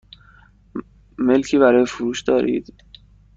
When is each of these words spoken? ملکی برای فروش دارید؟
ملکی 1.19 1.57
برای 1.57 1.85
فروش 1.85 2.21
دارید؟ 2.23 2.73